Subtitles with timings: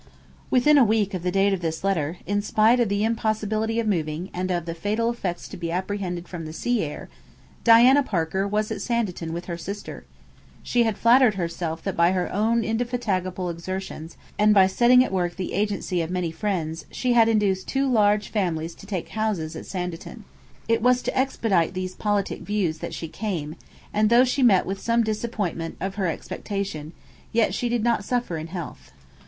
[0.49, 3.85] Within a week of the date of this letter, in spite of the impossibility of
[3.85, 7.07] moving, and of the fatal effects to be apprehended from the sea air,
[7.63, 10.03] Diana Parker was at Sanditon with her sister.
[10.63, 15.35] She had flattered herself that by her own indefatigable exertions, and by setting at work
[15.35, 19.67] the agency of many friends, she had induced two large families to take houses at
[19.67, 20.23] Sanditon.
[20.67, 23.55] It was to expedite these politic views that she came;
[23.93, 26.93] and though she met with some disappointment of her expectation,
[27.31, 28.91] yet she did not suffer in health.